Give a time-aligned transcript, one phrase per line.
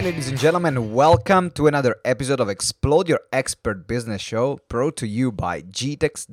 [0.00, 4.96] Hey, ladies and gentlemen, welcome to another episode of Explode Your Expert Business Show, brought
[4.96, 6.24] to you by gtex.org.uk,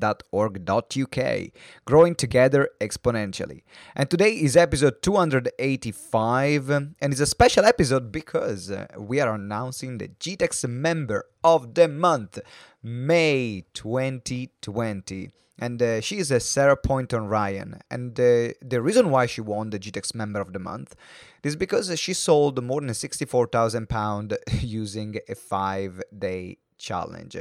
[1.84, 3.64] growing together exponentially.
[3.94, 9.98] And today is episode 285, and it's a special episode because uh, we are announcing
[9.98, 12.40] the GTEx Member of the Month,
[12.82, 17.80] May 2020 and uh, she is a Sarah Poynton Ryan.
[17.90, 20.96] And uh, the reason why she won the GTEx Member of the Month
[21.44, 27.38] is because she sold more than 64,000 pounds using a five day challenge.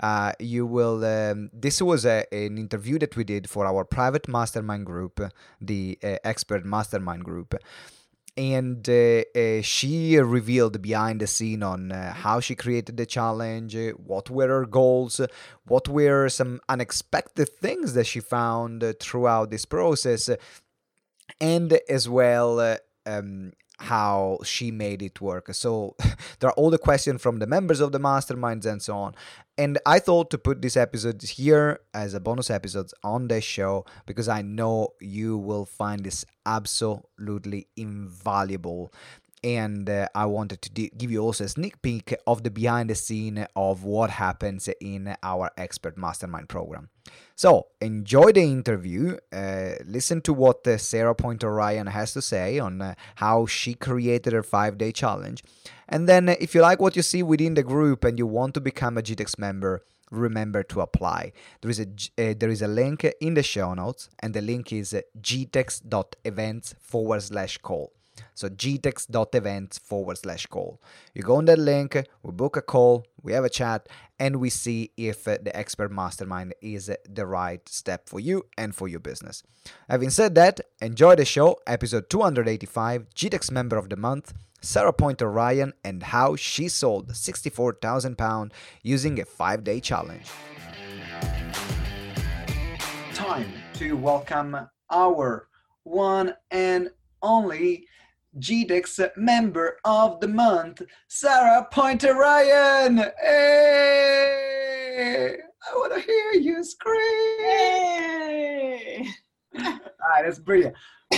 [0.00, 1.04] Uh, you will.
[1.04, 5.20] Um, this was a, an interview that we did for our private mastermind group,
[5.60, 7.54] the uh, expert mastermind group
[8.38, 13.76] and uh, uh, she revealed behind the scene on uh, how she created the challenge,
[13.96, 15.20] what were her goals,
[15.66, 20.30] what were some unexpected things that she found throughout this process,
[21.40, 25.54] and as well um, how she made it work.
[25.54, 25.96] So
[26.40, 29.14] there are all the questions from the members of the masterminds and so on.
[29.56, 33.84] And I thought to put this episode here as a bonus episode on the show
[34.06, 38.92] because I know you will find this absolutely invaluable
[39.42, 42.90] and uh, I wanted to d- give you also a sneak peek of the behind
[42.90, 46.90] the scene of what happens in our expert mastermind program.
[47.34, 49.16] So enjoy the interview.
[49.32, 53.74] Uh, listen to what uh, Sarah Poynton Ryan has to say on uh, how she
[53.74, 55.42] created her five day challenge.
[55.88, 58.54] And then, uh, if you like what you see within the group and you want
[58.54, 61.32] to become a GTEx member, remember to apply.
[61.60, 64.72] There is a uh, there is a link in the show notes, and the link
[64.72, 67.92] is gtex.events forward slash call.
[68.38, 70.80] So gtex.events forward slash call.
[71.12, 74.48] You go on that link, we book a call, we have a chat, and we
[74.48, 79.00] see if uh, the expert mastermind is the right step for you and for your
[79.00, 79.42] business.
[79.88, 84.32] Having said that, enjoy the show, episode 285, GTEx member of the month.
[84.60, 88.52] Sarah Poynton Ryan and how she sold 64,000 pounds
[88.84, 90.26] using a five day challenge.
[93.14, 94.56] Time to welcome
[94.90, 95.48] our
[95.82, 96.90] one and
[97.20, 97.88] only
[98.38, 102.98] GTEx Member of the Month, Sarah Poynton Ryan.
[103.20, 104.58] Hey!
[105.38, 107.40] I want to hear you scream.
[107.40, 109.08] Hey!
[109.56, 110.74] All right, that's brilliant.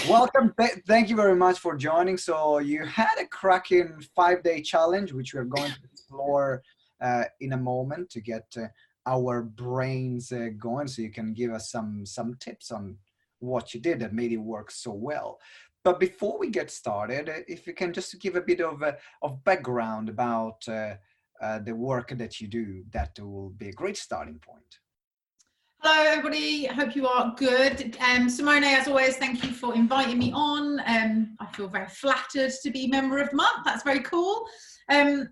[0.08, 0.54] Welcome.
[0.58, 2.16] Th- thank you very much for joining.
[2.16, 6.62] So you had a cracking five-day challenge, which we're going to explore
[7.00, 8.68] uh, in a moment to get uh,
[9.06, 10.88] our brains uh, going.
[10.88, 12.96] So you can give us some some tips on
[13.40, 15.38] what you did that made it work so well.
[15.82, 18.92] But before we get started, uh, if you can just give a bit of, uh,
[19.22, 20.94] of background about uh,
[21.40, 24.78] uh, the work that you do, that will be a great starting point.
[25.78, 26.66] Hello, everybody.
[26.66, 27.96] Hope you are good.
[28.06, 30.78] Um, Simone, as always, thank you for inviting me on.
[30.84, 33.64] Um, I feel very flattered to be member of the month.
[33.64, 34.46] That's very cool.
[34.90, 35.30] Um,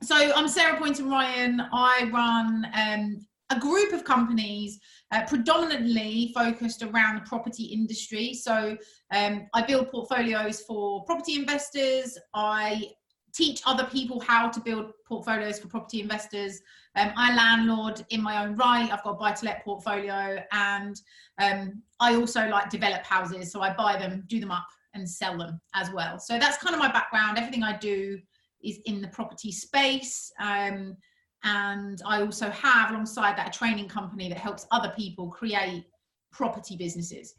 [0.00, 1.60] so I'm Sarah Poynton Ryan.
[1.72, 4.78] I run um, a group of companies
[5.12, 8.34] uh, predominantly focused around the property industry.
[8.34, 8.76] So
[9.12, 12.16] um, I build portfolios for property investors.
[12.34, 12.90] I
[13.32, 16.60] teach other people how to build portfolios for property investors.
[16.96, 18.90] Um, I landlord in my own right.
[18.92, 21.00] I've got a buy to let portfolio, and
[21.38, 23.52] um, I also like develop houses.
[23.52, 26.18] So I buy them, do them up, and sell them as well.
[26.18, 27.38] So that's kind of my background.
[27.38, 28.18] Everything I do
[28.62, 30.32] is in the property space.
[30.40, 30.96] Um,
[31.44, 35.86] and I also have alongside that a training company that helps other people create
[36.30, 37.34] property businesses.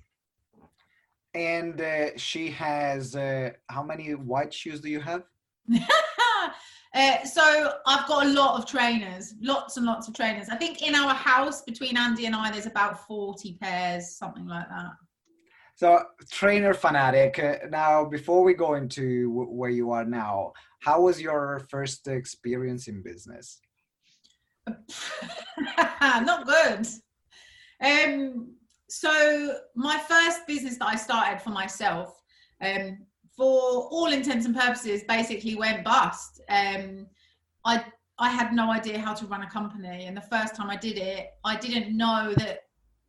[1.34, 5.24] And uh, she has uh, how many white shoes do you have?
[6.94, 10.50] uh, so I've got a lot of trainers, lots and lots of trainers.
[10.50, 14.68] I think in our house between Andy and I, there's about 40 pairs, something like
[14.68, 14.92] that.
[15.76, 17.40] So trainer fanatic.
[17.40, 22.08] Uh, now, before we go into w- where you are now, how was your first
[22.08, 23.62] experience in business?
[26.02, 26.88] Not good.
[27.84, 28.56] Um,
[28.90, 32.22] so my first business that I started for myself,
[32.62, 33.00] um,
[33.36, 36.42] for all intents and purposes, basically went bust.
[36.50, 37.08] Um,
[37.66, 37.86] I
[38.20, 40.98] I had no idea how to run a company, and the first time I did
[40.98, 42.60] it, I didn't know that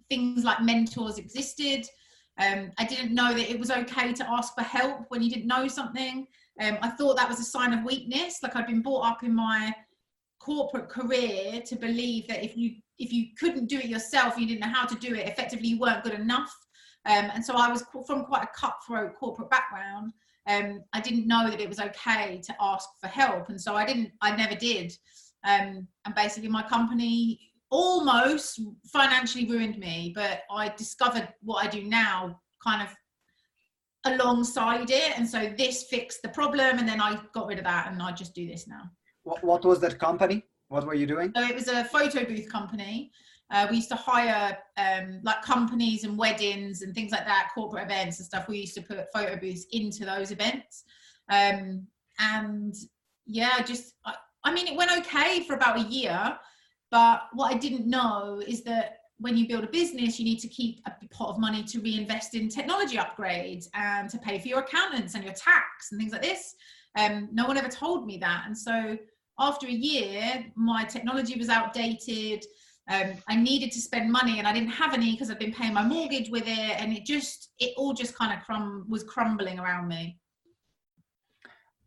[0.08, 1.86] things like mentors existed.
[2.38, 5.46] Um, I didn't know that it was okay to ask for help when you didn't
[5.46, 6.26] know something.
[6.62, 8.42] Um, I thought that was a sign of weakness.
[8.42, 9.74] Like I'd been brought up in my
[10.42, 14.60] corporate career to believe that if you if you couldn't do it yourself you didn't
[14.60, 16.52] know how to do it effectively you weren't good enough
[17.06, 20.12] um, and so i was from quite a cutthroat corporate background
[20.48, 23.84] um, i didn't know that it was okay to ask for help and so i
[23.84, 24.92] didn't i never did
[25.44, 27.38] um, and basically my company
[27.70, 28.60] almost
[28.92, 32.94] financially ruined me but i discovered what i do now kind of
[34.04, 35.16] alongside it.
[35.16, 36.78] And so this fixed the problem.
[36.78, 38.82] And then I got rid of that and I just do this now.
[39.24, 40.44] What, what was that company?
[40.68, 41.32] What were you doing?
[41.36, 43.12] So it was a photo booth company.
[43.50, 47.84] Uh, we used to hire um, like companies and weddings and things like that, corporate
[47.84, 48.48] events and stuff.
[48.48, 50.84] We used to put photo booths into those events.
[51.30, 51.86] Um,
[52.18, 52.74] and
[53.26, 54.14] yeah, just, I,
[54.44, 56.38] I mean, it went okay for about a year.
[56.90, 60.48] But what I didn't know is that when you build a business, you need to
[60.48, 64.60] keep a pot of money to reinvest in technology upgrades and to pay for your
[64.60, 66.54] accountants and your tax and things like this.
[66.98, 68.44] Um, no one ever told me that.
[68.46, 68.96] And so
[69.42, 72.44] after a year, my technology was outdated.
[72.88, 75.74] Um, I needed to spend money and I didn't have any because I'd been paying
[75.74, 76.80] my mortgage with it.
[76.80, 80.18] And it just, it all just kind of crum- was crumbling around me.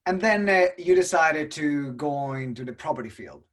[0.05, 3.43] And then uh, you decided to go into the property field.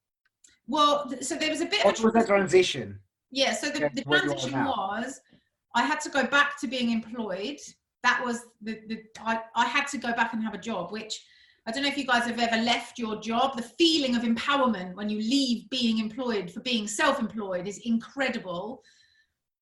[0.66, 2.04] Well, so there was a bit what of.
[2.04, 2.98] Was the transition?
[3.30, 5.20] Yeah, so the, the transition was
[5.74, 7.58] I had to go back to being employed.
[8.02, 11.24] That was the, the I, I had to go back and have a job, which
[11.66, 13.56] I don't know if you guys have ever left your job.
[13.56, 18.82] The feeling of empowerment when you leave being employed for being self employed is incredible.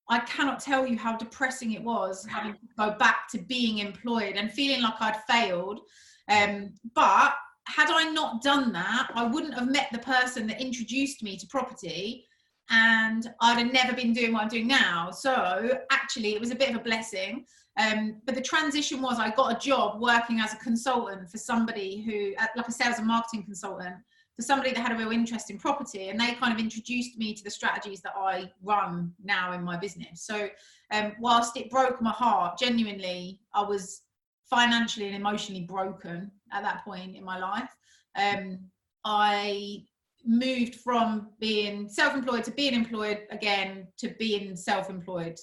[0.09, 4.35] I cannot tell you how depressing it was having to go back to being employed
[4.35, 5.81] and feeling like I'd failed.
[6.29, 7.35] Um, but
[7.67, 11.47] had I not done that, I wouldn't have met the person that introduced me to
[11.47, 12.25] property
[12.71, 15.11] and I'd have never been doing what I'm doing now.
[15.11, 17.45] So actually, it was a bit of a blessing.
[17.79, 22.01] Um, but the transition was I got a job working as a consultant for somebody
[22.01, 23.95] who, uh, like a sales and marketing consultant,
[24.35, 27.33] for somebody that had a real interest in property, and they kind of introduced me
[27.33, 30.23] to the strategies that I run now in my business.
[30.23, 30.49] So,
[30.91, 34.01] um, whilst it broke my heart, genuinely, I was
[34.49, 37.69] financially and emotionally broken at that point in my life.
[38.17, 38.59] Um,
[39.05, 39.85] I
[40.25, 45.37] moved from being self-employed to being employed again to being self-employed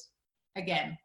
[0.57, 0.97] again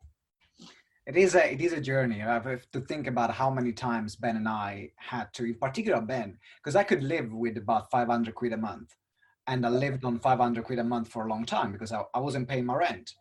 [1.06, 2.22] it is a it is a journey.
[2.22, 6.02] I have to think about how many times ben and i had to in particular
[6.02, 8.96] ben because i could live with about 500 quid a month.
[9.48, 12.20] And i lived on 500 quid a month for a long time because i, I
[12.20, 13.14] wasn't paying my rent.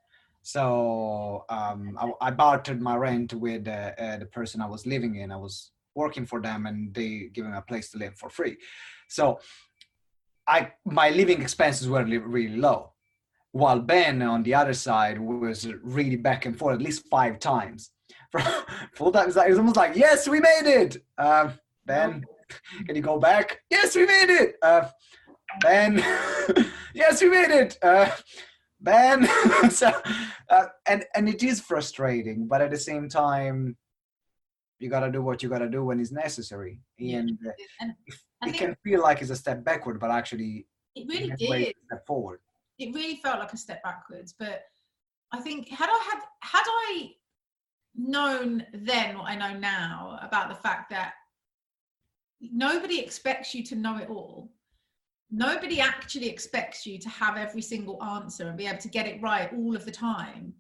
[0.44, 5.14] So um, I, I, bartered my rent with uh, uh, the person i was living
[5.16, 5.30] in.
[5.30, 8.56] I was working for them and they giving me a place to live for free.
[9.08, 9.38] So
[10.46, 12.91] I my living expenses were really low,
[13.52, 17.90] while Ben on the other side was really back and forth at least five times.
[18.94, 21.50] Full time, it was almost like, "Yes, we made it." Uh,
[21.84, 22.24] ben,
[22.86, 23.60] can you go back?
[23.70, 24.56] Yes, we made it.
[24.62, 24.88] Uh,
[25.60, 25.98] ben,
[26.94, 27.78] yes, we made it.
[27.82, 28.10] Uh,
[28.80, 29.28] Ben,
[29.70, 29.92] so
[30.48, 33.76] uh, and and it is frustrating, but at the same time,
[34.80, 36.80] you gotta do what you gotta do when it's necessary.
[36.98, 37.94] And, uh, and
[38.46, 40.66] it can feel like it's a step backward, but actually,
[40.96, 41.74] it really did.
[41.86, 42.40] step forward.
[42.82, 44.34] It really felt like a step backwards.
[44.38, 44.62] But
[45.32, 47.10] I think had I had had I
[47.94, 51.14] known then what I know now about the fact that
[52.40, 54.50] nobody expects you to know it all.
[55.30, 59.22] Nobody actually expects you to have every single answer and be able to get it
[59.22, 60.52] right all of the time.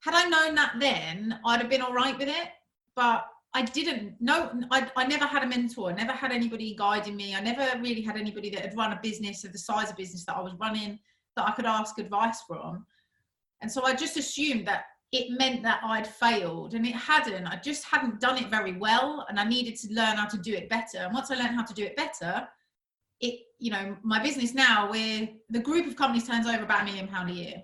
[0.00, 2.48] Had I known that then, I'd have been all right with it.
[2.94, 4.52] But I didn't know.
[4.70, 5.90] I, I never had a mentor.
[5.90, 7.34] I never had anybody guiding me.
[7.34, 10.24] I never really had anybody that had run a business of the size of business
[10.26, 10.98] that I was running
[11.36, 12.86] that I could ask advice from.
[13.62, 17.46] And so I just assumed that it meant that I'd failed, and it hadn't.
[17.46, 20.54] I just hadn't done it very well, and I needed to learn how to do
[20.54, 20.98] it better.
[20.98, 22.48] And once I learned how to do it better,
[23.20, 26.84] it you know my business now, where the group of companies turns over about a
[26.84, 27.62] million pound a year,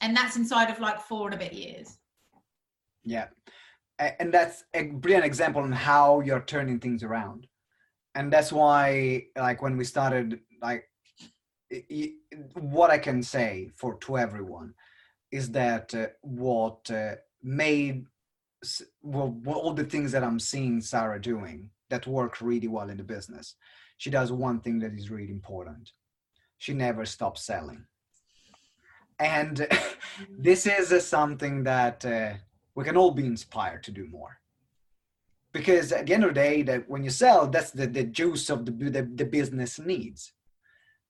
[0.00, 1.98] and that's inside of like four and a bit years.
[3.04, 3.26] Yeah
[4.18, 7.46] and that's a brilliant example on how you're turning things around
[8.14, 10.84] and that's why like when we started like
[12.54, 14.74] what i can say for to everyone
[15.30, 18.06] is that uh, what uh, made
[19.02, 23.04] well all the things that i'm seeing sarah doing that work really well in the
[23.04, 23.54] business
[24.00, 25.92] she does one thing that is really important.
[26.56, 27.84] She never stops selling.
[29.18, 29.68] And
[30.38, 32.32] this is uh, something that uh,
[32.74, 34.38] we can all be inspired to do more.
[35.52, 38.48] Because at the end of the day that when you sell that's the, the juice
[38.48, 40.32] of the, the, the business needs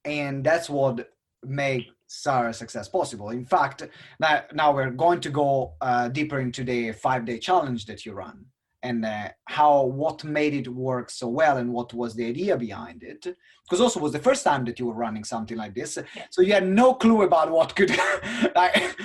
[0.05, 1.11] and that's what
[1.45, 3.31] make Sarah success possible.
[3.31, 3.89] In fact,
[4.19, 8.13] now, now we're going to go uh, deeper into the five day challenge that you
[8.13, 8.47] run
[8.83, 13.03] and uh, how what made it work so well and what was the idea behind
[13.03, 13.27] it.
[13.65, 15.99] Because also was the first time that you were running something like this.
[16.17, 16.25] Yeah.
[16.31, 17.91] so you had no clue about what could
[18.57, 18.97] like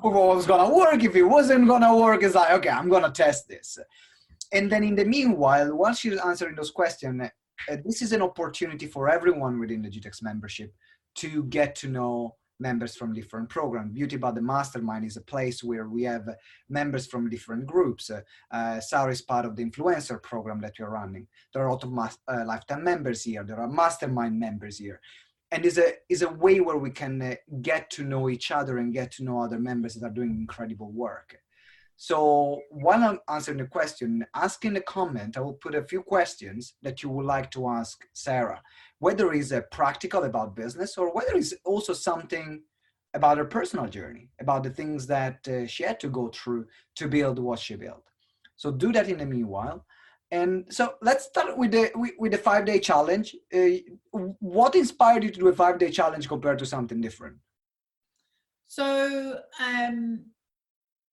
[0.00, 2.22] what was gonna work if it wasn't gonna work.
[2.22, 3.78] It's like okay i'm gonna test this.
[4.52, 7.30] And then in the meanwhile while she's answering those questions
[7.68, 10.74] uh, this is an opportunity for everyone within the GTEx membership
[11.16, 13.92] to get to know members from different programs.
[13.92, 16.28] Beauty About the Mastermind is a place where we have
[16.68, 18.10] members from different groups.
[18.50, 21.26] Uh, Sarah is part of the influencer program that we're running.
[21.52, 23.44] There are a lot of mas- uh, lifetime members here.
[23.44, 25.00] There are mastermind members here.
[25.52, 28.78] And is a is a way where we can uh, get to know each other
[28.78, 31.36] and get to know other members that are doing incredible work.
[32.02, 36.00] So while I'm answering the question, ask in the comment, I will put a few
[36.00, 38.62] questions that you would like to ask Sarah,
[39.00, 42.62] whether it's a practical about business or whether it's also something
[43.12, 46.64] about her personal journey, about the things that uh, she had to go through
[46.96, 48.02] to build what she built.
[48.56, 49.84] So do that in the meanwhile.
[50.30, 53.36] And so let's start with the with the five day challenge.
[53.52, 53.76] Uh,
[54.38, 57.36] what inspired you to do a five day challenge compared to something different?
[58.68, 60.24] So um,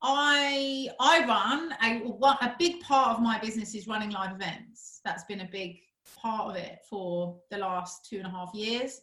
[0.01, 5.01] I I run a, a big part of my business is running live events.
[5.03, 5.79] That's been a big
[6.15, 9.01] part of it for the last two and a half years.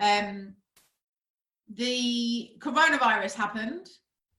[0.00, 0.54] Um,
[1.72, 3.88] the coronavirus happened,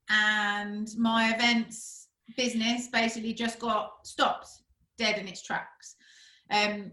[0.09, 4.49] and my events business basically just got stopped
[4.97, 5.95] dead in its tracks.
[6.51, 6.91] Um,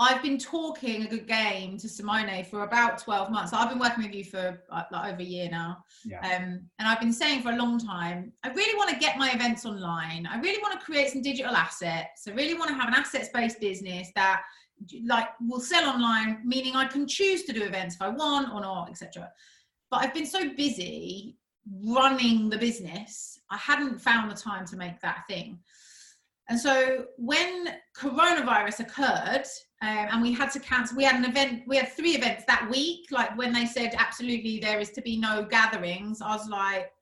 [0.00, 3.52] I've been talking a good game to Simone for about 12 months.
[3.52, 5.78] I've been working with you for uh, like over a year now.
[6.04, 6.20] Yeah.
[6.20, 9.32] Um, and I've been saying for a long time, I really want to get my
[9.32, 10.26] events online.
[10.26, 12.28] I really want to create some digital assets.
[12.28, 14.42] I really want to have an assets based business that
[15.04, 18.60] like will sell online, meaning I can choose to do events if I want or
[18.60, 19.28] not, etc.
[19.90, 21.36] But I've been so busy
[21.82, 25.58] running the business, I hadn't found the time to make that thing.
[26.48, 29.44] And so when coronavirus occurred,
[29.80, 32.68] um, and we had to cancel, we had an event, we had three events that
[32.68, 33.06] week.
[33.12, 36.92] Like when they said absolutely there is to be no gatherings, I was like,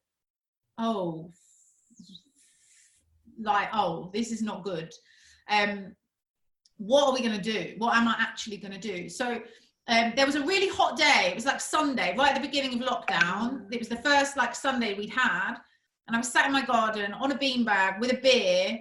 [0.76, 1.30] oh,
[3.40, 4.92] like, oh, this is not good.
[5.49, 5.95] Um,
[6.76, 7.75] what are we going to do?
[7.78, 9.09] What am I actually going to do?
[9.09, 9.40] So
[9.88, 11.28] um, there was a really hot day.
[11.30, 13.73] It was like Sunday, right at the beginning of lockdown.
[13.73, 15.56] It was the first like Sunday we'd had.
[16.06, 18.80] And I was sat in my garden on a beanbag with a beer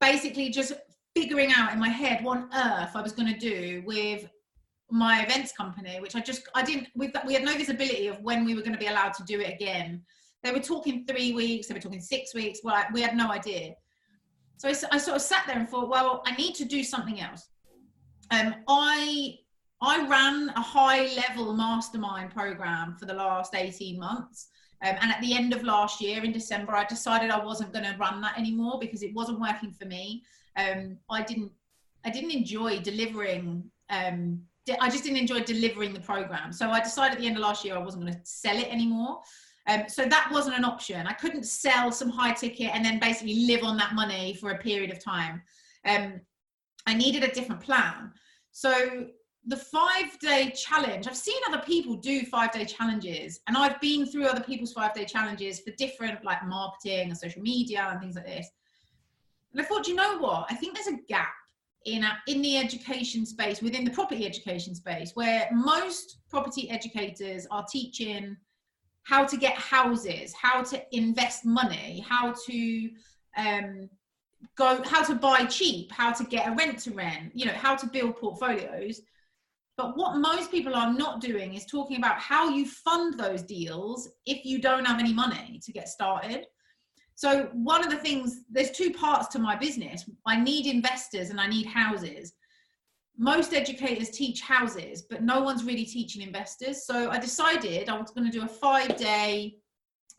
[0.00, 0.72] basically just
[1.20, 4.28] figuring out in my head what on earth I was going to do with
[4.90, 8.44] my events company, which I just I didn't we we had no visibility of when
[8.44, 10.02] we were going to be allowed to do it again.
[10.44, 12.60] They were talking three weeks, they were talking six weeks.
[12.62, 13.74] Well, we had no idea.
[14.58, 17.20] So I, I sort of sat there and thought, well, I need to do something
[17.20, 17.48] else.
[18.30, 19.38] Um, I
[19.82, 24.48] I ran a high level mastermind program for the last 18 months.
[24.84, 27.84] Um, and at the end of last year, in December, I decided I wasn't going
[27.84, 30.22] to run that anymore because it wasn't working for me.
[30.58, 31.52] Um, I didn't,
[32.04, 33.70] I didn't enjoy delivering.
[33.88, 34.42] Um,
[34.80, 36.52] I just didn't enjoy delivering the program.
[36.52, 38.68] So I decided at the end of last year I wasn't going to sell it
[38.68, 39.20] anymore.
[39.66, 41.06] Um, so that wasn't an option.
[41.06, 44.58] I couldn't sell some high ticket and then basically live on that money for a
[44.58, 45.42] period of time.
[45.86, 46.20] Um,
[46.86, 48.12] I needed a different plan.
[48.52, 49.08] So
[49.48, 54.04] the five day challenge i've seen other people do five day challenges and i've been
[54.04, 58.14] through other people's five day challenges for different like marketing and social media and things
[58.14, 58.48] like this
[59.58, 61.32] and i thought you know what i think there's a gap
[61.84, 67.46] in a, in the education space within the property education space where most property educators
[67.50, 68.36] are teaching
[69.02, 72.90] how to get houses how to invest money how to
[73.36, 73.88] um,
[74.56, 77.74] go how to buy cheap how to get a rent to rent you know how
[77.74, 79.00] to build portfolios
[79.78, 84.08] but what most people are not doing is talking about how you fund those deals
[84.26, 86.46] if you don't have any money to get started.
[87.18, 91.40] So, one of the things, there's two parts to my business I need investors and
[91.40, 92.34] I need houses.
[93.16, 96.86] Most educators teach houses, but no one's really teaching investors.
[96.86, 99.56] So, I decided I was going to do a five day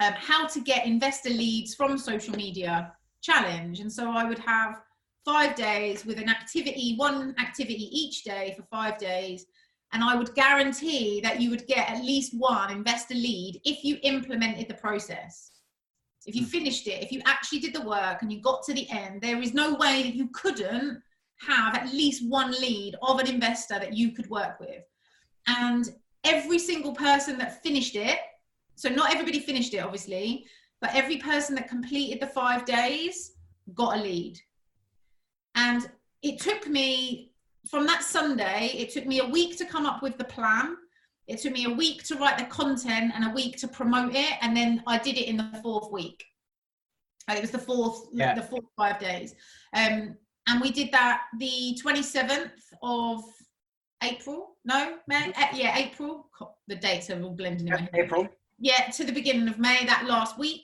[0.01, 2.91] um, how to get investor leads from social media
[3.21, 3.79] challenge.
[3.79, 4.81] And so, I would have
[5.23, 9.45] five days with an activity, one activity each day for five days.
[9.93, 13.99] And I would guarantee that you would get at least one investor lead if you
[14.03, 15.51] implemented the process.
[16.29, 16.49] If you hmm.
[16.49, 19.41] finished it, if you actually did the work and you got to the end, there
[19.41, 21.01] is no way that you couldn't
[21.47, 24.83] have at least one lead of an investor that you could work with.
[25.47, 25.89] And
[26.23, 28.19] every single person that finished it,
[28.75, 30.45] so not everybody finished it, obviously,
[30.81, 33.31] but every person that completed the five days
[33.73, 34.37] got a lead.
[35.55, 35.89] And
[36.21, 37.31] it took me
[37.67, 40.75] from that Sunday, it took me a week to come up with the plan.
[41.29, 44.33] It took me a week to write the content and a week to promote it.
[44.41, 46.25] And then I did it in the fourth week.
[47.29, 48.33] It was the fourth, yeah.
[48.33, 49.35] the fourth five days.
[49.75, 50.15] Um,
[50.47, 53.23] and we did that the 27th of
[54.03, 54.55] April.
[54.65, 55.31] No, May?
[55.33, 56.27] Uh, yeah, April.
[56.67, 57.89] The dates are all blending in.
[57.93, 58.27] April.
[58.57, 60.63] Yeah, to the beginning of May that last week.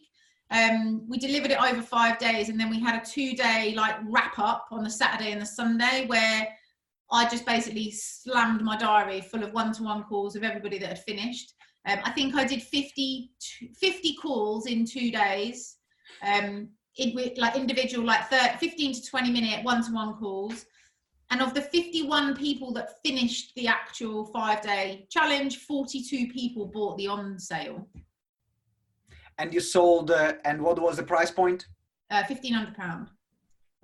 [0.50, 4.38] Um, we delivered it over five days, and then we had a two-day like wrap
[4.39, 6.48] up on the Saturday and the Sunday where
[7.12, 11.53] I just basically slammed my diary full of one-to-one calls of everybody that had finished.
[11.88, 13.31] Um, I think I did 50,
[13.79, 15.77] 50 calls in two days.
[16.25, 20.65] Um, in, like individual, like 30, 15 to 20 minute one-to-one calls.
[21.31, 26.97] And of the 51 people that finished the actual five day challenge, 42 people bought
[26.97, 27.88] the on sale.
[29.38, 31.67] And you sold, uh, and what was the price point?
[32.09, 33.09] Uh, £1,500.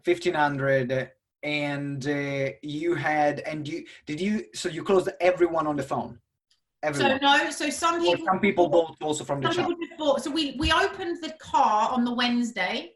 [0.04, 1.12] 1500
[1.44, 6.20] and uh, you had and you did you so you closed everyone on the phone
[6.84, 7.20] everyone.
[7.20, 9.98] so no so some people or some people bought also from the some people just
[9.98, 12.92] bought, so we we opened the cart on the wednesday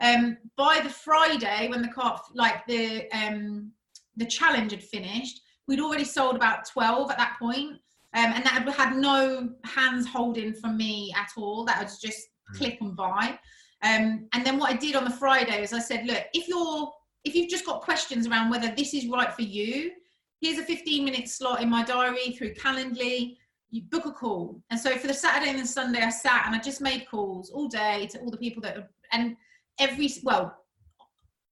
[0.00, 3.70] um by the friday when the car like the um
[4.16, 7.78] the challenge had finished we'd already sold about 12 at that point
[8.16, 12.28] um, and that had, had no hands holding from me at all that was just
[12.52, 12.58] mm.
[12.58, 13.38] click and buy
[13.84, 16.90] um, and then what I did on the Friday is I said, look, if you're
[17.24, 19.92] if you've just got questions around whether this is right for you,
[20.40, 23.36] here's a 15 minute slot in my diary through Calendly.
[23.70, 24.62] You book a call.
[24.70, 27.50] And so for the Saturday and the Sunday, I sat and I just made calls
[27.50, 29.36] all day to all the people that, and
[29.80, 30.56] every, well,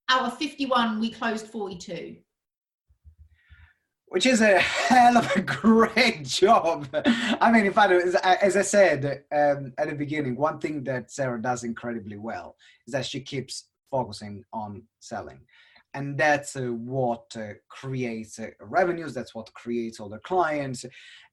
[0.09, 2.17] out of 51, we closed 42
[4.13, 6.87] which is a hell of a great job.
[7.41, 11.41] I mean, in fact, as I said um, at the beginning, one thing that Sarah
[11.41, 15.41] does incredibly well is that she keeps focusing on selling.
[15.95, 20.85] And that's uh, what uh, creates uh, revenues, that's what creates all the clients.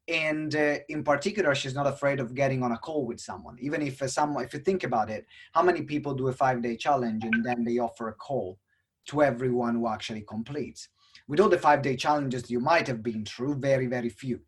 [0.08, 3.58] And uh, in particular, she's not afraid of getting on a call with someone.
[3.60, 6.62] Even if uh, someone, if you think about it, how many people do a five
[6.62, 8.60] day challenge and then they offer a call
[9.08, 10.89] to everyone who actually completes?
[11.30, 14.42] with all the five day challenges you might have been through, very, very few.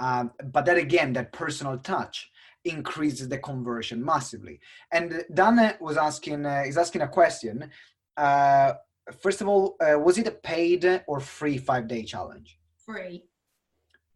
[0.00, 2.30] Um, but that again, that personal touch
[2.64, 4.60] increases the conversion massively.
[4.92, 7.70] And Dan was asking, uh, is asking a question.
[8.16, 8.74] Uh,
[9.20, 12.58] first of all, uh, was it a paid or free five day challenge?
[12.84, 13.24] Free.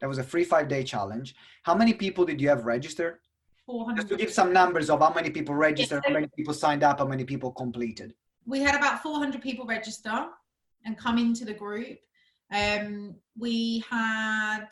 [0.01, 1.35] That was a free five day challenge.
[1.63, 3.19] How many people did you have registered?
[3.67, 3.97] 400.
[3.97, 7.01] Just to give some numbers of how many people registered, how many people signed up,
[7.01, 8.15] how many people completed.
[8.47, 10.27] We had about 400 people register
[10.85, 11.99] and come into the group.
[12.53, 14.69] Um, we had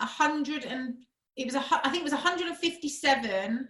[0.00, 0.94] a hundred and
[1.38, 3.68] it was a I think it was 157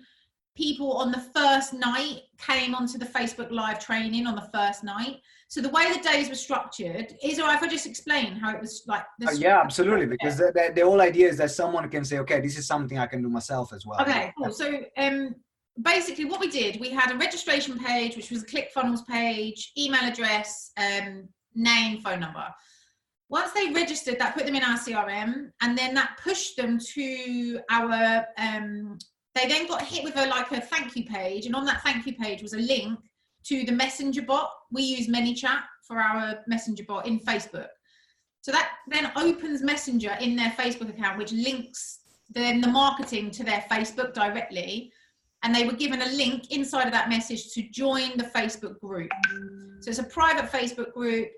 [0.57, 5.21] people on the first night came onto the Facebook live training on the first night.
[5.47, 8.61] So the way the days were structured is, or if I just explain how it
[8.61, 9.05] was like.
[9.25, 10.07] Uh, yeah, absolutely.
[10.07, 12.99] Because the, the, the, whole idea is that someone can say, okay, this is something
[12.99, 14.01] I can do myself as well.
[14.03, 14.53] Okay, cool.
[14.53, 15.37] So um,
[15.81, 20.03] basically what we did, we had a registration page, which was a ClickFunnels page, email
[20.03, 22.47] address, um, name, phone number.
[23.31, 27.61] Once they registered, that put them in our CRM, and then that pushed them to
[27.71, 28.27] our.
[28.39, 28.99] Um,
[29.35, 32.07] they then got hit with a like a thank you page, and on that thank
[32.07, 32.99] you page was a link
[33.45, 34.51] to the Messenger bot.
[34.73, 37.69] We use ManyChat for our Messenger bot in Facebook.
[38.41, 43.45] So that then opens Messenger in their Facebook account, which links then the marketing to
[43.45, 44.93] their Facebook directly.
[45.43, 49.11] And they were given a link inside of that message to join the Facebook group.
[49.81, 51.29] So it's a private Facebook group.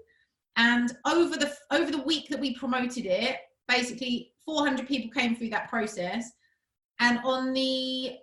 [0.57, 3.37] And over the over the week that we promoted it,
[3.69, 6.31] basically 400 people came through that process.
[6.99, 8.17] And on the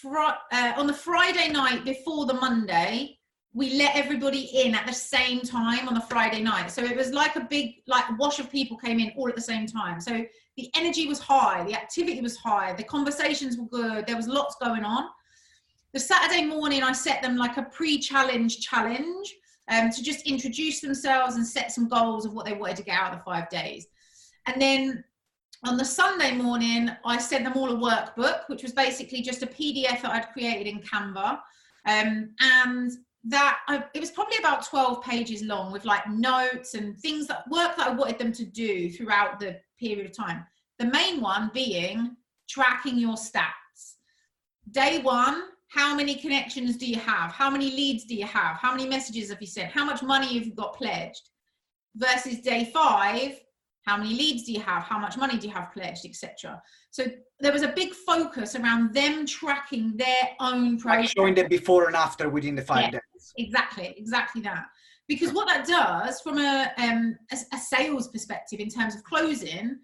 [0.00, 3.18] fr- uh, on the Friday night before the Monday,
[3.52, 6.70] we let everybody in at the same time on the Friday night.
[6.70, 9.40] So it was like a big like wash of people came in all at the
[9.40, 10.00] same time.
[10.00, 10.24] So
[10.56, 14.56] the energy was high, the activity was high, the conversations were good, there was lots
[14.62, 15.08] going on.
[15.94, 19.34] The Saturday morning, I set them like a pre-challenge challenge
[19.68, 22.98] um, to just introduce themselves and set some goals of what they wanted to get
[22.98, 23.86] out of the five days.
[24.46, 25.04] And then
[25.64, 29.46] on the Sunday morning, I sent them all a workbook, which was basically just a
[29.46, 31.40] PDF that I'd created in Canva.
[31.86, 32.92] Um, and
[33.28, 37.48] that I, it was probably about 12 pages long with like notes and things that
[37.50, 40.46] work that I wanted them to do throughout the period of time.
[40.78, 42.16] The main one being
[42.48, 43.96] tracking your stats.
[44.70, 45.42] Day one,
[45.76, 47.32] how many connections do you have?
[47.32, 48.56] How many leads do you have?
[48.56, 49.70] How many messages have you sent?
[49.70, 51.28] How much money have you got pledged?
[51.94, 53.38] Versus day five,
[53.82, 54.82] how many leads do you have?
[54.82, 56.60] How much money do you have pledged, etc.
[56.90, 57.04] So
[57.40, 61.04] there was a big focus around them tracking their own progress.
[61.04, 63.32] Like showing the before and after within the five yeah, days.
[63.36, 64.64] Exactly, exactly that.
[65.08, 69.78] Because what that does from a, um, a, a sales perspective in terms of closing,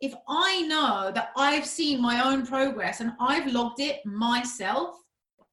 [0.00, 4.96] if I know that I've seen my own progress and I've logged it myself,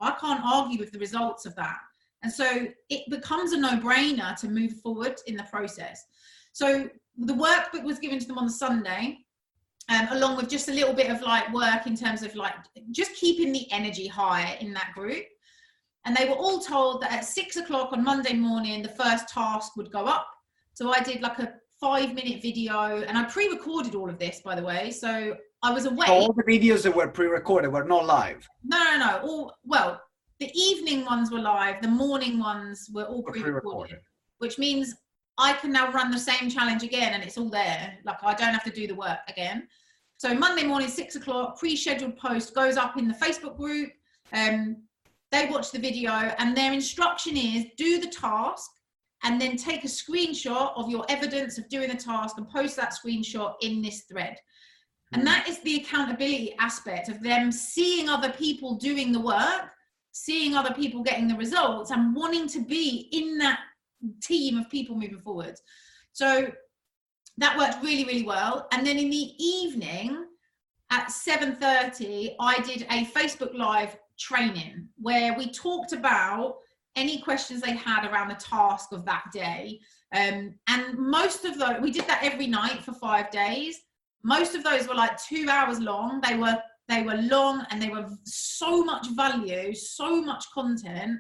[0.01, 1.77] I can't argue with the results of that.
[2.23, 6.05] And so it becomes a no brainer to move forward in the process.
[6.51, 9.19] So the workbook was given to them on the Sunday,
[9.89, 12.53] um, along with just a little bit of like work in terms of like
[12.91, 15.25] just keeping the energy high in that group.
[16.05, 19.75] And they were all told that at six o'clock on Monday morning, the first task
[19.75, 20.27] would go up.
[20.73, 24.55] So I did like a five minute video, and I pre-recorded all of this, by
[24.55, 24.91] the way.
[24.91, 26.05] So I was away.
[26.07, 28.47] So all the videos that were pre-recorded were not live.
[28.63, 29.19] No, no, no.
[29.27, 30.01] All well,
[30.39, 31.81] the evening ones were live.
[31.81, 33.99] The morning ones were all Were pre-recorded, pre-recorded.
[34.37, 34.95] which means
[35.37, 37.97] I can now run the same challenge again, and it's all there.
[38.05, 39.67] Like I don't have to do the work again.
[40.17, 43.91] So Monday morning, six o'clock, pre-scheduled post goes up in the Facebook group.
[44.33, 44.83] Um,
[45.31, 48.69] they watch the video, and their instruction is do the task,
[49.23, 52.93] and then take a screenshot of your evidence of doing the task and post that
[52.93, 54.37] screenshot in this thread.
[55.11, 59.71] And that is the accountability aspect of them seeing other people doing the work,
[60.11, 63.59] seeing other people getting the results, and wanting to be in that
[64.21, 65.55] team of people moving forward.
[66.13, 66.51] So
[67.37, 68.67] that worked really, really well.
[68.71, 70.25] And then in the evening
[70.91, 76.57] at 7:30, I did a Facebook Live training where we talked about
[76.95, 79.79] any questions they had around the task of that day.
[80.13, 83.79] Um, and most of those, we did that every night for five days.
[84.23, 86.21] Most of those were like two hours long.
[86.21, 91.19] They were they were long and they were so much value, so much content.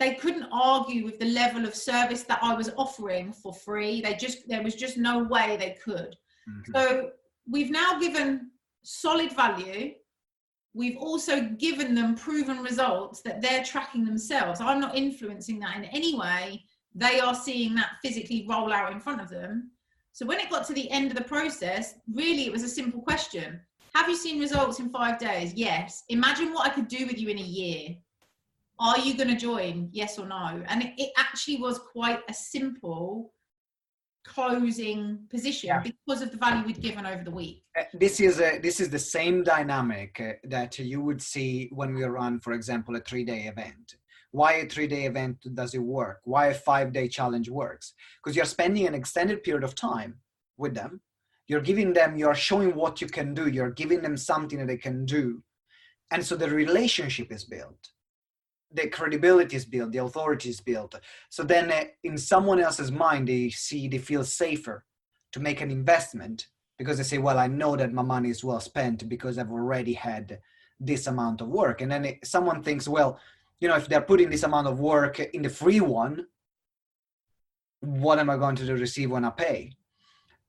[0.00, 4.00] They couldn't argue with the level of service that I was offering for free.
[4.00, 6.16] They just there was just no way they could.
[6.48, 6.74] Mhm.
[6.74, 7.10] So
[7.48, 8.50] we've now given
[8.82, 9.94] solid value.
[10.72, 14.60] We've also given them proven results that they're tracking themselves.
[14.60, 16.66] I'm not influencing that in any way.
[16.94, 19.70] They are seeing that physically roll out in front of them.
[20.14, 23.02] So when it got to the end of the process, really it was a simple
[23.02, 23.60] question.
[23.96, 25.52] Have you seen results in five days?
[25.54, 26.04] Yes.
[26.08, 27.96] Imagine what I could do with you in a year.
[28.78, 29.88] Are you going to join?
[29.90, 30.62] Yes or no?
[30.68, 33.32] And it, it actually was quite a simple
[34.24, 35.80] closing position Yeah.
[35.82, 37.64] because of the value we'd given over the week.
[37.76, 41.92] Uh, this is a, this is the same dynamic uh, that you would see when
[41.92, 43.96] we run, for example, a three-day event.
[44.34, 46.18] Why a three-day event does it work?
[46.24, 47.94] Why a five-day challenge works?
[48.18, 50.16] Because you're spending an extended period of time
[50.56, 51.00] with them.
[51.46, 53.48] You're giving them, you're showing what you can do.
[53.48, 55.44] You're giving them something that they can do,
[56.10, 57.90] and so the relationship is built.
[58.72, 59.92] The credibility is built.
[59.92, 60.96] The authority is built.
[61.30, 64.84] So then, uh, in someone else's mind, they see they feel safer
[65.30, 68.58] to make an investment because they say, well, I know that my money is well
[68.58, 70.40] spent because I've already had
[70.80, 71.82] this amount of work.
[71.82, 73.20] And then it, someone thinks, well,
[73.60, 76.26] you know, if they're putting this amount of work in the free one,
[77.80, 79.72] what am I going to receive when I pay?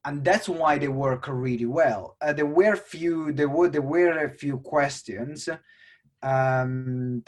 [0.04, 2.16] And that's why they work really well.
[2.22, 5.50] Uh, there were few, there were there were a few questions.
[6.22, 7.24] Um,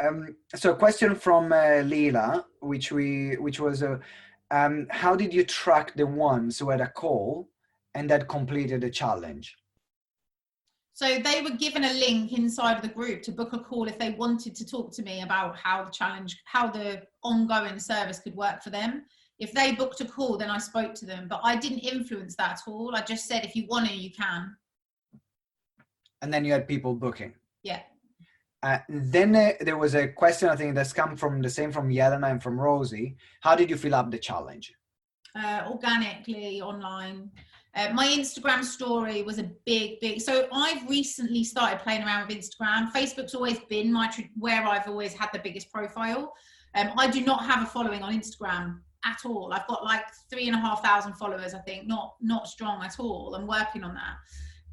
[0.00, 3.98] um, so a question from uh, Leela, which we which was uh,
[4.50, 7.48] um, how did you track the ones who had a call
[7.94, 9.56] and that completed the challenge?
[10.94, 13.98] So they were given a link inside of the group to book a call if
[13.98, 18.36] they wanted to talk to me about how the challenge, how the ongoing service could
[18.36, 19.04] work for them.
[19.40, 22.52] If they booked a call, then I spoke to them, but I didn't influence that
[22.52, 22.94] at all.
[22.94, 24.56] I just said, if you want to, you can.
[26.22, 27.34] And then you had people booking.
[27.64, 27.80] Yeah.
[28.62, 31.90] Uh, then uh, there was a question I think that's come from the same from
[31.90, 33.16] Yelena and from Rosie.
[33.40, 34.72] How did you fill up the challenge?
[35.34, 37.30] uh, organically online.
[37.76, 40.20] Uh, my Instagram story was a big, big.
[40.20, 42.92] So I've recently started playing around with Instagram.
[42.92, 46.32] Facebook's always been my where I've always had the biggest profile.
[46.76, 49.52] Um, I do not have a following on Instagram at all.
[49.52, 51.52] I've got like three and a half thousand followers.
[51.52, 53.34] I think not not strong at all.
[53.34, 54.16] I'm working on that,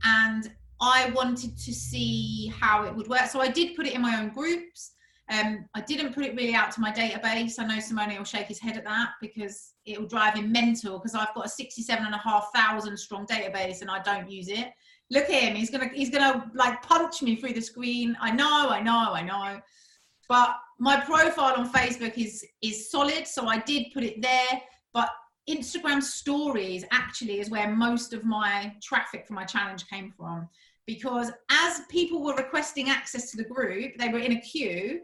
[0.03, 3.25] and I wanted to see how it would work.
[3.25, 4.91] So I did put it in my own groups.
[5.31, 7.57] Um, I didn't put it really out to my database.
[7.57, 10.99] I know Simone will shake his head at that because it will drive him mental
[10.99, 14.49] because I've got a 67 and a half thousand strong database and I don't use
[14.49, 14.67] it.
[15.09, 15.55] Look at him.
[15.55, 18.17] He's going to, he's going to like punch me through the screen.
[18.19, 19.61] I know, I know, I know.
[20.27, 23.25] But my profile on Facebook is, is solid.
[23.25, 24.61] So I did put it there,
[24.93, 25.09] but
[25.49, 30.49] Instagram stories actually is where most of my traffic for my challenge came from
[30.87, 34.99] because as people were requesting access to the group, they were in a queue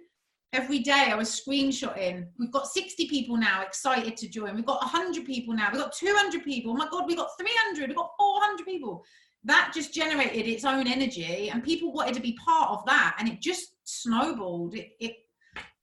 [0.54, 2.26] every day I was screenshotting.
[2.40, 4.56] We've got 60 people now excited to join.
[4.56, 5.70] We've got 100 people now.
[5.72, 6.72] We've got 200 people.
[6.72, 7.90] Oh my God, we've got 300.
[7.90, 9.04] We've got 400 people.
[9.44, 13.30] That just generated its own energy, and people wanted to be part of that, and
[13.30, 14.76] it just snowballed.
[14.76, 15.16] It it,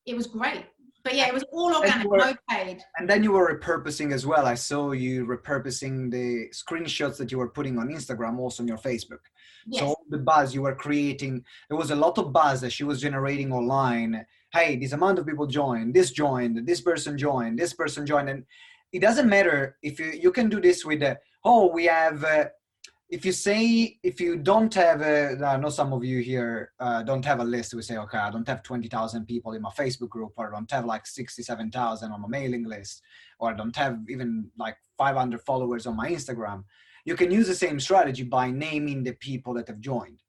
[0.07, 0.67] it was great.
[1.05, 2.83] But yeah, it was all organic, were- no paid.
[2.97, 4.47] And then you were repurposing as well.
[4.47, 8.79] I saw you repurposing the screenshots that you were putting on Instagram also on your
[8.79, 9.21] Facebook.
[9.67, 9.81] Yes.
[9.81, 12.85] So all the buzz you were creating, there was a lot of buzz that she
[12.85, 14.25] was generating online.
[14.55, 18.45] Hey, this amount of people joined, this joined, this person joined, this person joined, and
[18.93, 22.23] it doesn't matter if you you can do this with the oh we have.
[22.23, 22.45] Uh,
[23.09, 27.03] if you say if you don't have a, I know some of you here uh,
[27.03, 27.75] don't have a list.
[27.75, 30.57] We say, okay, I don't have twenty thousand people in my Facebook group, or I
[30.57, 33.03] don't have like sixty-seven thousand on my mailing list,
[33.41, 36.63] or I don't have even like five hundred followers on my Instagram.
[37.05, 40.21] You can use the same strategy by naming the people that have joined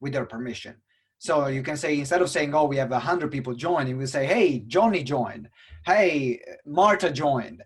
[0.00, 0.76] with their permission.
[1.22, 4.26] So you can say instead of saying, "Oh, we have hundred people joining," we say,
[4.26, 5.48] "Hey, Johnny joined.
[5.86, 7.62] Hey, Marta joined,"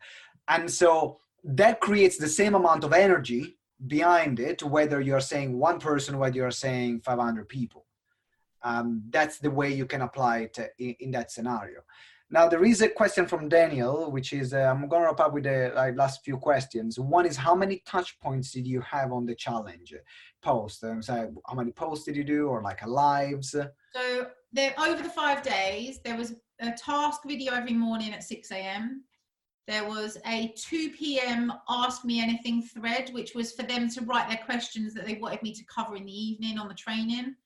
[0.46, 5.78] and so that creates the same amount of energy behind it, whether you're saying one
[5.80, 7.86] person, whether you're saying 500 people.
[8.62, 11.80] Um, that's the way you can apply it in, in, that scenario.
[12.28, 15.32] Now, there is a question from Daniel, which is uh, I'm going to wrap up
[15.32, 16.98] with the like, last few questions.
[16.98, 19.94] One is how many touch points did you have on the challenge
[20.42, 20.82] post?
[20.82, 23.54] Um, so how many posts did you do, or like lives?
[23.94, 28.50] So there, over the five days, there was a task video every morning at 6
[28.50, 29.04] a.m.
[29.68, 31.52] There was a 2 p.m.
[31.68, 35.42] Ask Me Anything thread, which was for them to write their questions that they wanted
[35.42, 37.36] me to cover in the evening on the training.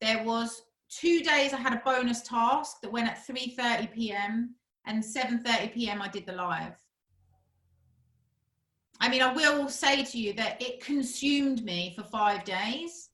[0.00, 4.54] There was two days I had a bonus task that went at 3:30 p.m.
[4.86, 6.02] and 7:30 p.m.
[6.02, 6.76] I did the live.
[9.00, 13.10] I mean, I will say to you that it consumed me for five days,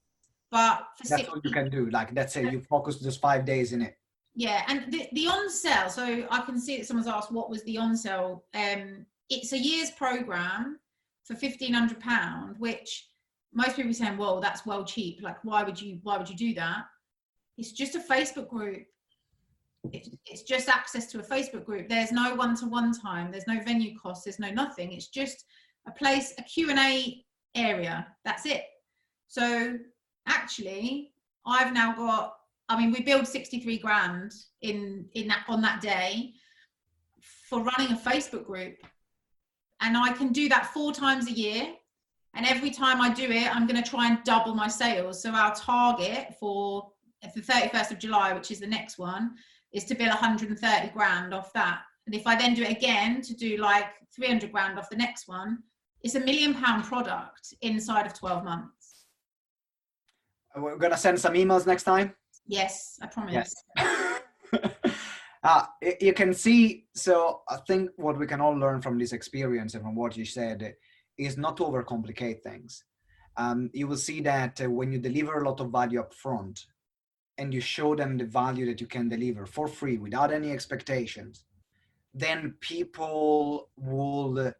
[0.51, 1.89] but that's six, what you can do.
[1.91, 3.97] Like, let's say you focus just five days in it.
[4.35, 5.89] Yeah, and the, the on sale.
[5.89, 8.45] So I can see that someone's asked what was the on sale.
[8.55, 10.81] Um, it's a year's program
[11.25, 13.09] for fifteen hundred pound, which
[13.55, 15.23] most people are saying, "Well, that's well cheap.
[15.23, 16.01] Like, why would you?
[16.03, 16.85] Why would you do that?"
[17.57, 18.87] It's just a Facebook group.
[19.92, 21.88] It's, just access to a Facebook group.
[21.88, 23.31] There's no one-to-one time.
[23.31, 24.25] There's no venue costs.
[24.25, 24.92] There's no nothing.
[24.92, 25.45] It's just
[25.87, 28.07] a place, a Q and A area.
[28.25, 28.64] That's it.
[29.29, 29.79] So
[30.27, 31.12] actually,
[31.47, 32.35] I've now got
[32.69, 36.35] I mean, we billed 63 grand in in that on that day
[37.49, 38.77] for running a Facebook group.
[39.81, 41.75] And I can do that four times a year.
[42.35, 45.23] And every time I do it, I'm going to try and double my sales.
[45.23, 46.90] So our target for
[47.37, 49.35] the 31st of July, which is the next one,
[49.72, 51.81] is to bill 130 grand off that.
[52.07, 55.29] And if I then do it again to do like 300 grand off the next
[55.29, 55.59] one,
[56.03, 59.05] it's a million pound product inside of 12 months.
[60.57, 62.14] We're going to send some emails next time.
[62.46, 63.55] Yes, I promise.
[63.77, 64.20] Yes.
[65.42, 65.66] uh,
[66.01, 69.83] you can see, so I think what we can all learn from this experience and
[69.83, 70.75] from what you said
[71.18, 72.83] is not to overcomplicate things.
[73.37, 76.64] Um, you will see that uh, when you deliver a lot of value up front
[77.38, 81.44] and you show them the value that you can deliver for free without any expectations,
[82.14, 84.53] then people will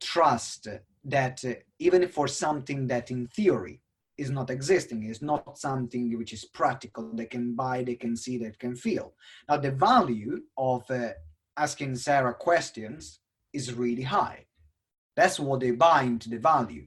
[0.00, 0.68] trust
[1.04, 3.80] that uh, even for something that in theory
[4.18, 8.38] is not existing is not something which is practical they can buy they can see
[8.38, 9.14] they can feel.
[9.48, 11.10] Now the value of uh,
[11.56, 13.20] asking sarah questions
[13.52, 14.46] is really high.
[15.16, 16.86] That's what they buy into the value.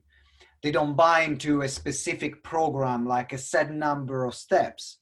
[0.61, 4.99] They don't buy into a specific program like a set number of steps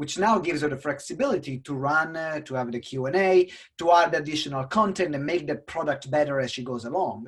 [0.00, 4.14] which now gives her the flexibility to run uh, to have the q&a to add
[4.14, 7.26] additional content and make the product better as she goes along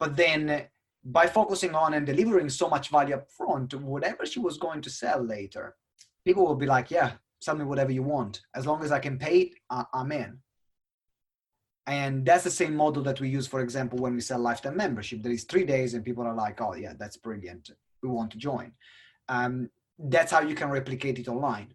[0.00, 0.66] but then
[1.04, 4.90] by focusing on and delivering so much value up front, whatever she was going to
[4.90, 5.76] sell later,
[6.24, 8.42] people will be like, yeah, sell me whatever you want.
[8.54, 10.38] As long as I can pay it, I'm in.
[11.86, 15.22] And that's the same model that we use, for example, when we sell lifetime membership.
[15.22, 17.70] There is three days and people are like, oh, yeah, that's brilliant.
[18.02, 18.72] We want to join.
[19.28, 19.70] Um,
[20.04, 21.74] that's how you can replicate it online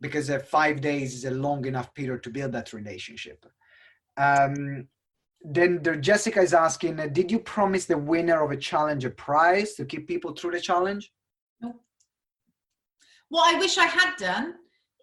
[0.00, 3.46] because uh, five days is a long enough period to build that relationship.
[4.16, 4.88] Um,
[5.42, 9.10] then there, Jessica is asking, uh, did you promise the winner of a challenge a
[9.10, 11.12] prize to keep people through the challenge?
[11.60, 11.74] No.
[13.28, 14.54] What I wish I had done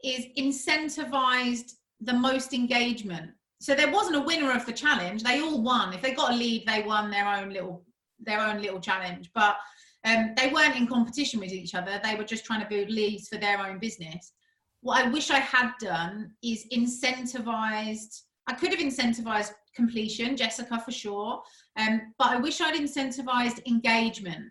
[0.04, 3.32] is incentivized the most engagement.
[3.60, 5.23] So there wasn't a winner of the challenge.
[5.23, 5.93] They all won.
[5.93, 7.84] If they got a lead, they won their own little
[8.21, 9.30] their own little challenge.
[9.34, 9.58] But
[10.05, 11.99] um, they weren't in competition with each other.
[12.03, 14.33] They were just trying to build leads for their own business.
[14.81, 18.21] What I wish I had done is incentivized.
[18.47, 21.41] I could have incentivized completion, Jessica for sure.
[21.77, 24.45] Um, but I wish I'd incentivized engagement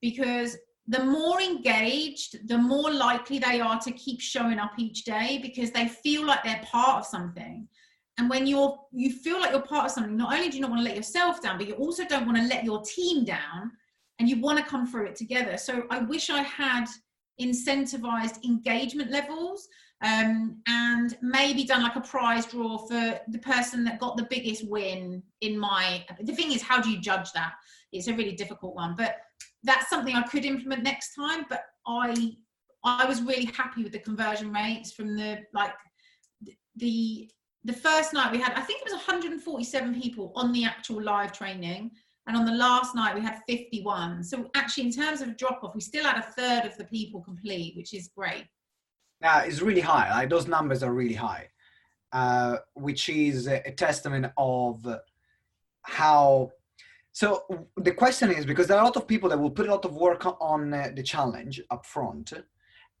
[0.00, 0.56] because
[0.88, 5.70] the more engaged, the more likely they are to keep showing up each day because
[5.70, 7.68] they feel like they're part of something.
[8.18, 10.70] And when you're you feel like you're part of something, not only do you not
[10.70, 13.70] want to let yourself down, but you also don't want to let your team down
[14.18, 15.56] and you want to come through it together.
[15.56, 16.86] So I wish I had
[17.40, 19.68] incentivized engagement levels
[20.02, 24.68] um, and maybe done like a prize draw for the person that got the biggest
[24.68, 27.52] win in my the thing is how do you judge that
[27.92, 29.16] it's a really difficult one but
[29.64, 32.32] that's something i could implement next time but i
[32.84, 35.72] i was really happy with the conversion rates from the like
[36.76, 37.28] the
[37.64, 41.32] the first night we had i think it was 147 people on the actual live
[41.32, 41.90] training
[42.28, 44.22] And on the last night, we had 51.
[44.22, 47.22] So actually, in terms of drop off, we still had a third of the people
[47.22, 48.44] complete, which is great.
[49.22, 50.10] Yeah, it's really high.
[50.10, 51.48] Like those numbers are really high,
[52.12, 54.86] uh, which is a, a testament of
[55.82, 56.52] how.
[57.12, 57.44] So
[57.78, 59.86] the question is because there are a lot of people that will put a lot
[59.86, 62.34] of work on uh, the challenge up front,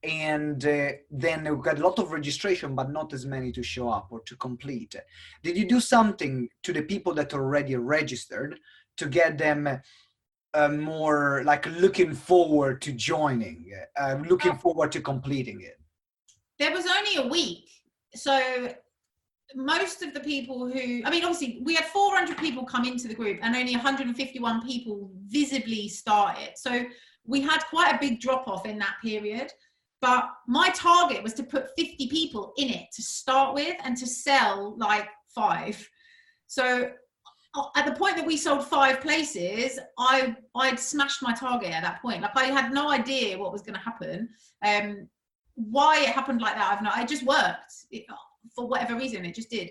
[0.02, 3.90] and uh, then we got a lot of registration, but not as many to show
[3.90, 4.96] up or to complete.
[5.42, 8.58] Did you do something to the people that already registered
[8.98, 9.80] to get them?
[10.54, 15.78] Uh, more like looking forward to joining, uh, looking forward to completing it.
[16.58, 17.68] There was only a week
[18.14, 18.68] so
[19.54, 23.14] most of the people who i mean obviously we had 400 people come into the
[23.14, 26.52] group and only 151 people visibly started.
[26.56, 26.84] So
[27.24, 29.52] we had quite a big drop off in that period
[30.00, 34.06] but my target was to put 50 people in it to start with and to
[34.06, 35.88] sell like five.
[36.46, 36.92] So
[37.76, 42.00] at the point that we sold five places i i'd smashed my target at that
[42.02, 42.22] point.
[42.22, 44.28] Like i had no idea what was going to happen.
[44.64, 45.08] Um
[45.54, 47.72] why it happened like that i've not I just worked.
[47.90, 48.04] It,
[48.54, 49.70] for whatever reason it just did.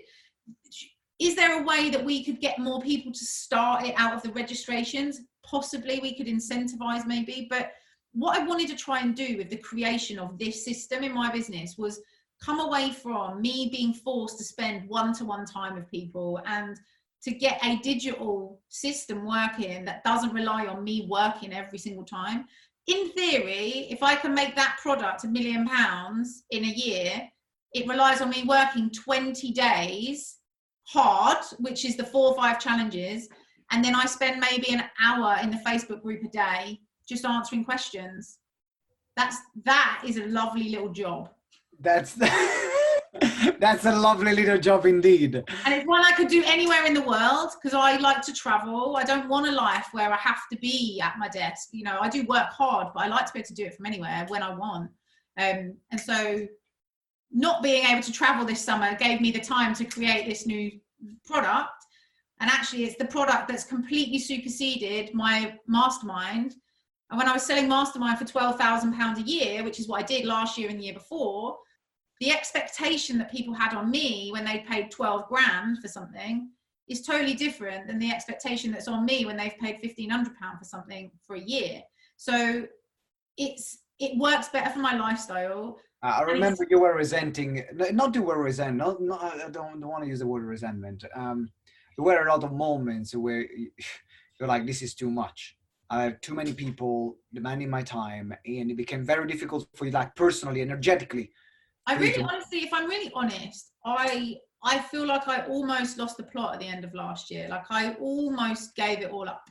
[1.18, 4.22] Is there a way that we could get more people to start it out of
[4.22, 5.22] the registrations?
[5.44, 7.72] Possibly we could incentivize maybe but
[8.12, 11.30] what i wanted to try and do with the creation of this system in my
[11.30, 12.00] business was
[12.42, 16.78] come away from me being forced to spend one-to-one time with people and
[17.24, 22.44] to get a digital system working that doesn't rely on me working every single time
[22.88, 27.30] in theory, if I can make that product a million pounds in a year,
[27.74, 30.38] it relies on me working 20 days
[30.84, 33.28] hard, which is the four or five challenges.
[33.70, 37.64] And then I spend maybe an hour in the Facebook group a day just answering
[37.64, 38.38] questions.
[39.16, 41.30] That's that is a lovely little job.
[41.78, 42.14] That's
[43.58, 45.36] That's a lovely little job indeed.
[45.36, 48.96] And it's one I could do anywhere in the world because I like to travel.
[48.96, 51.68] I don't want a life where I have to be at my desk.
[51.72, 53.74] You know, I do work hard, but I like to be able to do it
[53.74, 54.90] from anywhere when I want.
[55.38, 56.46] Um, and so,
[57.30, 60.72] not being able to travel this summer gave me the time to create this new
[61.24, 61.70] product.
[62.40, 66.54] And actually, it's the product that's completely superseded my mastermind.
[67.10, 70.24] And when I was selling mastermind for £12,000 a year, which is what I did
[70.24, 71.58] last year and the year before,
[72.20, 76.50] the expectation that people had on me when they paid 12 grand for something
[76.88, 80.64] is totally different than the expectation that's on me when they've paid 1500 pound for
[80.64, 81.82] something for a year.
[82.16, 82.66] So
[83.36, 85.78] it's it works better for my lifestyle.
[86.00, 89.90] Uh, i remember you were resenting not you were resent not, not i don't, don't
[89.90, 91.50] want to use the word resentment um
[91.98, 93.44] there were a lot of moments where
[94.38, 95.56] you're like this is too much.
[95.90, 99.90] I have too many people demanding my time, and it became very difficult for you,
[99.90, 101.30] like personally, energetically,
[101.88, 106.22] I really honestly, if I'm really honest, I I feel like I almost lost the
[106.24, 107.48] plot at the end of last year.
[107.48, 109.48] Like I almost gave it all up.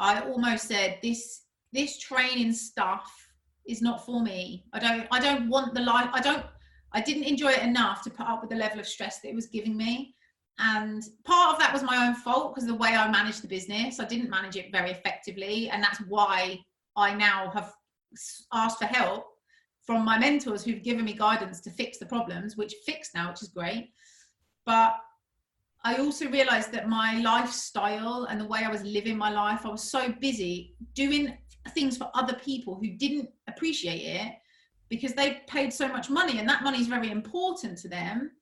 [0.00, 3.08] I almost said this this training stuff
[3.68, 4.64] is not for me.
[4.72, 6.44] I don't I don't want the life I don't
[6.92, 9.34] I didn't enjoy it enough to put up with the level of stress that it
[9.36, 10.16] was giving me.
[10.58, 14.00] And part of that was my own fault because the way I managed the business,
[14.00, 15.70] I didn't manage it very effectively.
[15.70, 16.58] And that's why
[16.96, 17.72] I now have
[18.52, 19.26] asked for help
[19.88, 23.40] from my mentors who've given me guidance to fix the problems, which fixed now, which
[23.40, 23.90] is great.
[24.66, 24.94] But
[25.82, 29.70] I also realized that my lifestyle and the way I was living my life, I
[29.70, 31.38] was so busy doing
[31.70, 34.32] things for other people who didn't appreciate it
[34.90, 38.32] because they paid so much money and that money is very important to them.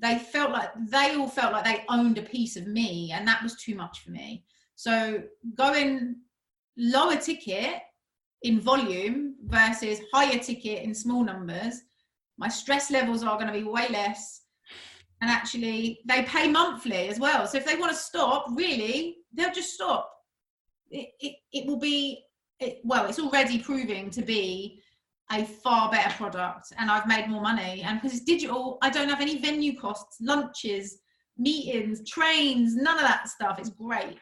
[0.00, 3.42] They felt like they all felt like they owned a piece of me and that
[3.42, 4.44] was too much for me.
[4.76, 5.24] So
[5.56, 6.18] going
[6.76, 7.82] lower ticket
[8.44, 11.80] in volume versus higher ticket in small numbers,
[12.38, 14.42] my stress levels are going to be way less.
[15.22, 17.46] And actually, they pay monthly as well.
[17.46, 20.10] So if they want to stop, really, they'll just stop.
[20.90, 22.22] It, it, it will be,
[22.60, 24.80] it, well, it's already proving to be
[25.32, 27.82] a far better product and I've made more money.
[27.82, 30.98] And because it's digital, I don't have any venue costs, lunches,
[31.38, 33.58] meetings, trains, none of that stuff.
[33.58, 34.18] It's great.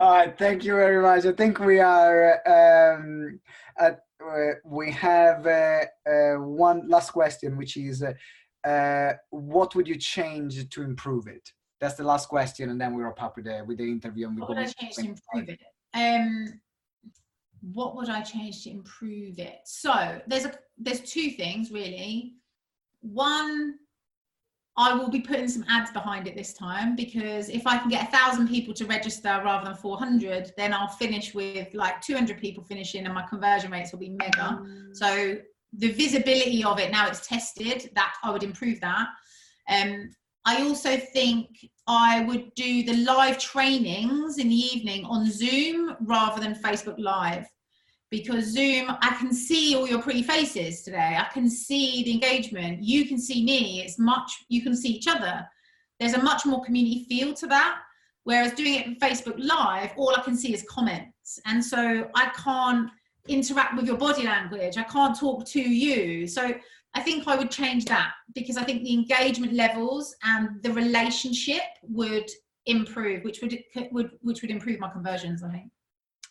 [0.00, 1.24] All right, thank you very much.
[1.24, 3.40] I think we are um,
[3.78, 9.96] at, uh, we have uh, uh, one last question, which is, uh, what would you
[9.96, 11.52] change to improve it?
[11.80, 14.26] That's the last question, and then we wrap up with the with the interview.
[14.26, 15.60] And we what would I change to improve it?
[15.94, 16.60] Um,
[17.72, 19.58] what would I change to improve it?
[19.64, 22.34] So there's a there's two things really.
[23.02, 23.74] One
[24.78, 28.08] I will be putting some ads behind it this time because if I can get
[28.08, 32.62] a thousand people to register rather than 400, then I'll finish with like 200 people
[32.62, 34.60] finishing and my conversion rates will be mega.
[34.60, 34.94] Mm.
[34.94, 35.36] So
[35.78, 39.08] the visibility of it now it's tested that I would improve that.
[39.68, 40.10] Um,
[40.44, 41.48] I also think
[41.86, 47.46] I would do the live trainings in the evening on Zoom rather than Facebook Live
[48.10, 51.16] because Zoom, I can see all your pretty faces today.
[51.18, 52.82] I can see the engagement.
[52.82, 53.82] You can see me.
[53.82, 55.46] It's much, you can see each other.
[55.98, 57.78] There's a much more community feel to that.
[58.24, 61.38] Whereas doing it in Facebook Live, all I can see is comments.
[61.46, 62.90] And so I can't
[63.28, 64.76] interact with your body language.
[64.76, 66.26] I can't talk to you.
[66.26, 66.54] So
[66.94, 71.62] I think I would change that because I think the engagement levels and the relationship
[71.82, 72.28] would
[72.66, 73.58] improve, which would
[73.92, 75.42] would which would improve my conversions.
[75.42, 75.70] I think.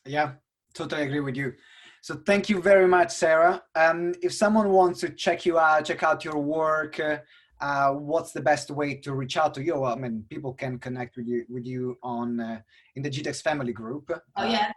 [0.06, 0.34] Yeah,
[0.76, 1.54] totally agree with you.
[2.02, 3.64] So thank you very much, Sarah.
[3.76, 7.18] Um, if someone wants to check you out, check out your work, uh,
[7.62, 9.80] uh, what's the best way to reach out to you?
[9.80, 12.60] Well, I mean, people can connect with you with you on uh,
[12.96, 14.12] in the GTEx family group.
[14.36, 14.72] Oh yeah.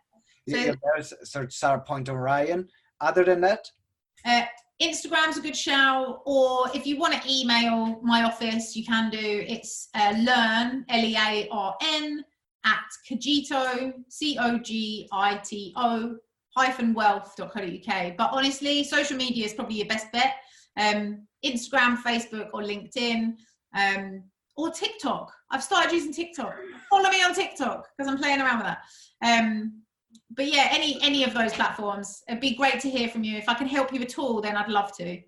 [0.48, 0.72] So, yeah,
[1.24, 2.68] search Sarah Poynton Ryan.
[3.00, 3.70] Other than that.
[4.24, 4.44] Uh,
[4.80, 9.44] Instagram's a good shout, or if you want to email my office, you can do.
[9.46, 12.24] It's uh, learn L E A R N
[12.68, 16.16] at Cogito C O G I T O
[16.56, 18.16] hyphen wealth.co.uk.
[18.16, 20.34] But honestly, social media is probably your best bet.
[20.76, 23.34] Um, Instagram, Facebook, or LinkedIn,
[23.76, 24.22] um,
[24.56, 25.32] or TikTok.
[25.50, 26.54] I've started using TikTok.
[26.90, 28.80] Follow me on TikTok because I'm playing around with that.
[29.24, 29.82] Um,
[30.30, 33.36] but yeah, any any of those platforms, it'd be great to hear from you.
[33.36, 35.20] If I can help you at all, then I'd love to.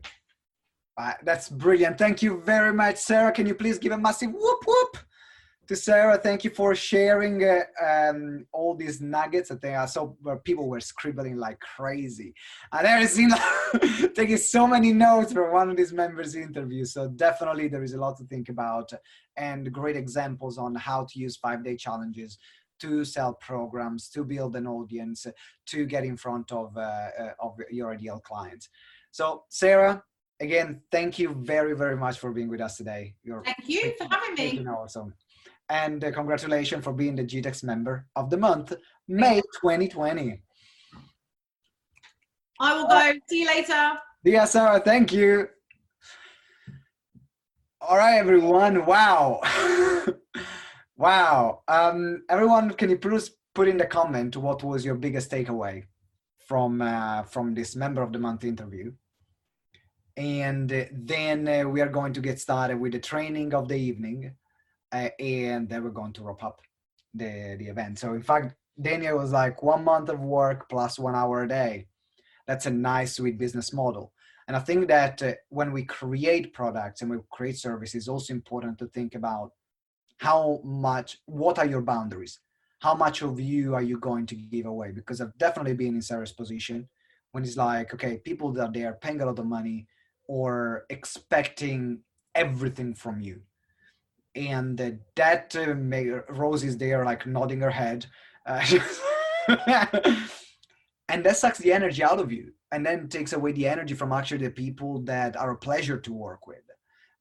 [0.99, 1.97] Uh, that's brilliant.
[1.97, 3.32] Thank you very much, Sarah.
[3.32, 4.99] Can you please give a massive whoop whoop
[5.71, 6.18] to Sarah?
[6.18, 9.53] Thank you for sharing uh, um, all these nuggets.
[9.53, 12.35] I think I saw where people were scribbling like crazy.
[12.73, 13.31] I never seen
[14.16, 16.93] taking so many notes from one of these members' interviews.
[16.93, 18.93] So definitely there is a lot to think about
[19.37, 22.37] and great examples on how to use five-day challenges
[22.81, 25.25] to sell programs, to build an audience,
[25.66, 28.71] to get in front of, uh, uh, of your ideal clients.
[29.12, 30.03] So, Sarah,
[30.41, 33.14] again, thank you very, very much for being with us today.
[33.23, 34.66] You're thank you for having me.
[34.66, 35.14] Awesome.
[35.71, 38.75] And uh, congratulations for being the GTEx member of the month,
[39.09, 40.43] May 2020.
[42.61, 43.12] I will go.
[43.29, 43.93] See you later.
[44.25, 44.81] Yeah, Sarah.
[44.81, 45.49] Thank you.
[47.81, 48.85] All right, everyone.
[48.85, 49.41] Wow.
[51.01, 51.62] Wow.
[51.66, 55.85] Um, everyone, can you please put in the comment what was your biggest takeaway
[56.47, 58.93] from uh, from this member of the month interview?
[60.14, 63.77] And uh, then uh, we are going to get started with the training of the
[63.77, 64.35] evening,
[64.93, 66.61] uh, and then we're going to wrap up
[67.14, 67.99] the the event.
[67.99, 71.86] So in fact, Daniel was like one month of work plus one hour a day.
[72.47, 74.12] That's a nice, sweet business model.
[74.49, 78.78] And I think that uh, when we create products and we create services, also important
[78.78, 79.53] to think about
[80.20, 82.41] how much what are your boundaries
[82.80, 86.03] how much of you are you going to give away because i've definitely been in
[86.03, 86.88] sarah's position
[87.32, 89.86] when it's like okay people that they are paying a lot of money
[90.26, 92.01] or expecting
[92.34, 93.41] everything from you
[94.35, 98.07] and that uh, may, rose is there like nodding her head
[98.47, 98.64] uh,
[101.09, 104.12] and that sucks the energy out of you and then takes away the energy from
[104.12, 106.62] actually the people that are a pleasure to work with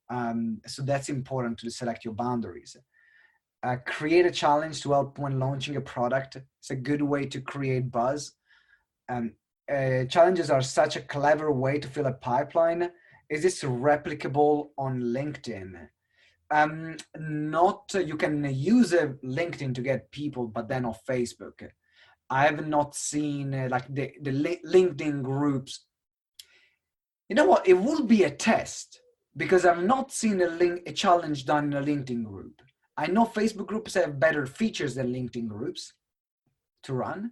[0.10, 2.76] um, so that's important to select your boundaries.
[3.62, 6.38] Uh, create a challenge to help when launching a product.
[6.60, 8.34] It's a good way to create buzz.
[9.10, 9.34] Um,
[9.72, 12.90] uh, challenges are such a clever way to fill a pipeline.
[13.30, 15.90] Is this replicable on LinkedIn?
[16.52, 21.68] Um, not you can use a LinkedIn to get people, but then on Facebook.
[22.30, 24.32] I have not seen uh, like the the
[24.66, 25.86] LinkedIn groups.
[27.28, 27.68] You know what?
[27.68, 29.02] It will be a test
[29.38, 32.62] because I've not seen a link a challenge done in a LinkedIn group.
[32.98, 35.94] I know Facebook groups have better features than LinkedIn groups
[36.84, 37.32] to run,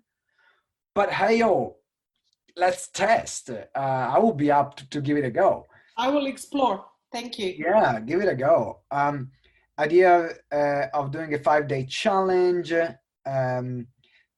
[0.95, 1.77] but hey yo,
[2.55, 3.49] let's test.
[3.49, 5.65] Uh, I will be up to, to, give it a go.
[5.97, 6.85] I will explore.
[7.11, 7.53] Thank you.
[7.57, 8.81] Yeah, give it a go.
[8.91, 9.31] Um,
[9.79, 12.73] idea uh, of doing a five day challenge.
[13.25, 13.87] Um,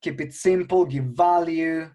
[0.02, 1.90] keep it simple, give value,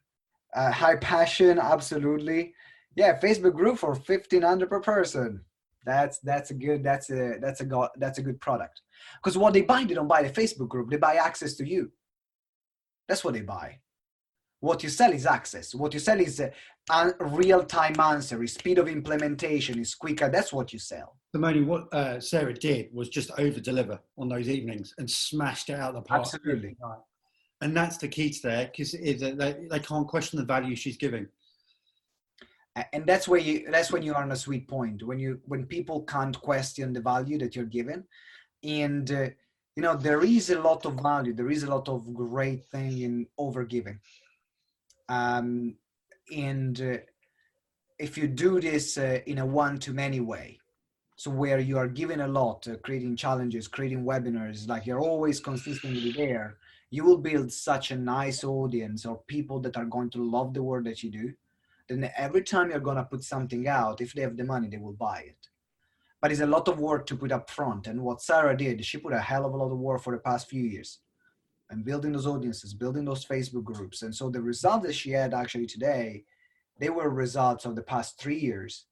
[0.55, 2.55] uh, high passion, absolutely.
[2.97, 5.45] Yeah, Facebook group for 1500 per person
[5.85, 8.81] that's that's a good that's a that's a go, that's a good product
[9.23, 11.91] because what they buy they don't buy the facebook group they buy access to you
[13.09, 13.79] that's what they buy
[14.65, 15.75] what you sell is access.
[15.75, 16.51] What you sell is a,
[16.91, 18.43] a real-time answer.
[18.43, 20.31] Is speed of implementation is quicker.
[20.31, 21.17] That's what you sell.
[21.33, 25.79] Simone, what uh, Sarah did was just over deliver on those evenings and smashed it
[25.79, 26.23] out of the park.
[26.23, 26.77] Absolutely.
[27.61, 31.27] And that's the key to there because they, they can't question the value she's giving.
[32.93, 35.65] And that's where you that's when you are on a sweet point when you when
[35.65, 38.03] people can't question the value that you're given
[38.65, 39.29] and uh,
[39.77, 41.33] you know there is a lot of value.
[41.33, 43.99] There is a lot of great thing in overgiving
[45.09, 45.75] um
[46.35, 46.97] and uh,
[47.99, 50.59] if you do this uh, in a one to many way
[51.17, 55.41] so where you are giving a lot uh, creating challenges creating webinars like you're always
[55.41, 56.57] consistently there
[56.91, 60.63] you will build such a nice audience or people that are going to love the
[60.63, 61.33] work that you do
[61.89, 64.79] then every time you're going to put something out if they have the money they
[64.79, 65.49] will buy it.
[66.21, 68.97] But it's a lot of work to put up front and what sarah did she
[68.99, 71.01] put a hell of a lot of work for the past few years
[71.75, 75.35] and building those audiences building those facebook groups and so the results that she had
[75.35, 76.25] actually today
[76.79, 78.87] they were results of the past three years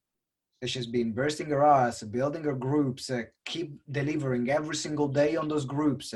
[0.63, 5.35] that she's been bursting her ass, building her groups, uh, keep delivering every single day
[5.35, 6.13] on those groups.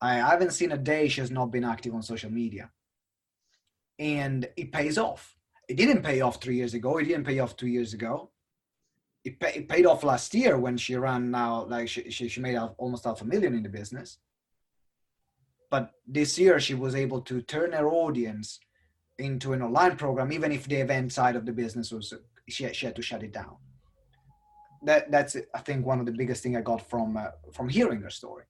[0.00, 2.70] I haven't seen a day she has not been active on social media.
[3.98, 5.36] And it pays off.
[5.68, 6.96] It didn't pay off three years ago.
[6.96, 8.30] It didn't pay off two years ago.
[9.22, 12.40] It, pay, it paid off last year when she ran now, like she, she, she
[12.40, 14.16] made almost half a million in the business.
[15.74, 15.84] But
[16.18, 18.60] this year she was able to turn her audience
[19.18, 22.06] into an online program, even if the event side of the business was,
[22.48, 23.56] she, she had to shut it down
[24.84, 28.02] that that's I think one of the biggest thing I got from uh, from hearing
[28.02, 28.44] her story.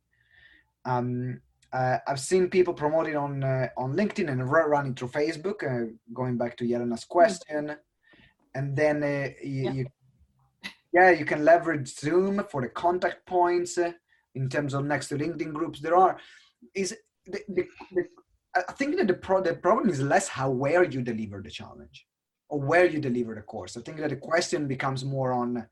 [0.85, 1.41] Um,
[1.73, 5.59] uh, I've seen people promote it on uh, on LinkedIn and running through Facebook.
[5.63, 7.77] Uh, going back to Yelena's question,
[8.55, 9.73] and then uh, you, yeah.
[9.73, 9.87] you,
[10.93, 13.93] yeah, you can leverage Zoom for the contact points uh,
[14.35, 15.81] in terms of next to LinkedIn groups.
[15.81, 16.19] There are
[16.75, 16.97] is
[17.27, 18.05] the, the, the
[18.57, 22.07] I think that the pro, the problem is less how where you deliver the challenge
[22.49, 23.77] or where you deliver the course.
[23.77, 25.67] I think that the question becomes more on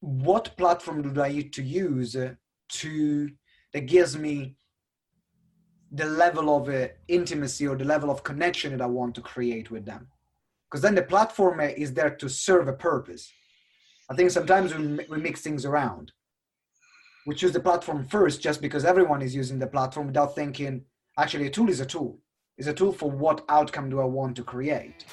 [0.00, 2.16] what platform do I need to use
[2.68, 3.30] to
[3.72, 4.56] that gives me
[5.92, 9.70] the level of uh, intimacy or the level of connection that I want to create
[9.70, 10.08] with them.
[10.70, 13.30] Because then the platform is there to serve a purpose.
[14.10, 16.12] I think sometimes we, we mix things around.
[17.24, 20.82] We choose the platform first just because everyone is using the platform without thinking,
[21.16, 22.18] actually, a tool is a tool.
[22.58, 25.04] Is a tool for what outcome do I want to create?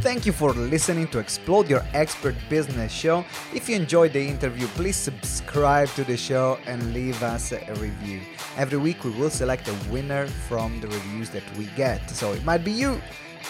[0.00, 3.24] Thank you for listening to Explode Your Expert Business Show.
[3.54, 8.20] If you enjoyed the interview, please subscribe to the show and leave us a review.
[8.56, 12.10] Every week we will select a winner from the reviews that we get.
[12.10, 13.00] So it might be you.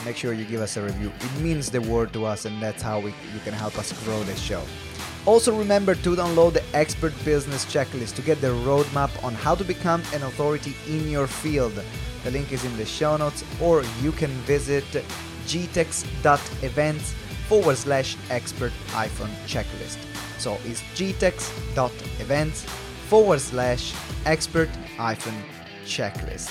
[0.04, 1.10] Make sure you give us a review.
[1.20, 4.22] It means the world to us and that's how we, you can help us grow
[4.24, 4.62] the show.
[5.24, 9.62] Also remember to download the Expert Business Checklist to get the roadmap on how to
[9.62, 11.80] become an authority in your field.
[12.24, 14.84] The link is in the show notes or you can visit
[15.46, 17.14] gtex.events
[17.48, 19.98] forward slash expert hyphen checklist.
[20.38, 22.62] So it's gtex.events
[23.08, 23.94] forward slash
[24.26, 25.34] expert hyphen
[25.84, 26.50] checklist.